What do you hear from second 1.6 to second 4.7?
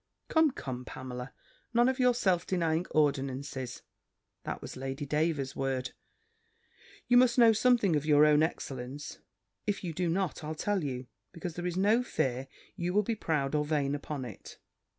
none of your self denying ordinances," that